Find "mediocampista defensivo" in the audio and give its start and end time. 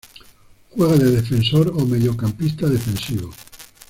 1.85-3.31